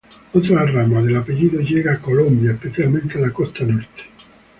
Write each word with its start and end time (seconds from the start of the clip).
Otra 0.33 0.65
rama 0.65 0.99
del 1.03 1.15
apellido 1.15 1.59
llega 1.59 1.93
a 1.93 1.99
Colombia, 1.99 2.53
especialmente 2.53 3.19
a 3.19 3.21
la 3.21 3.31
costa 3.31 3.65
norte. 3.65 4.01